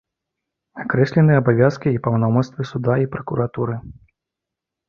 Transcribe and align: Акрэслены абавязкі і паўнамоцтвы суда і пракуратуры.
Акрэслены 0.83 1.33
абавязкі 1.41 1.89
і 1.97 2.01
паўнамоцтвы 2.07 2.67
суда 2.71 2.97
і 3.05 3.09
пракуратуры. 3.17 3.81